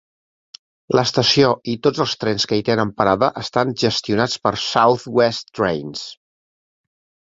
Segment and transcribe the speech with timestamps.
[0.99, 6.07] L'estació i tots els trens que hi tenen parada estan gestionats per South West Trains.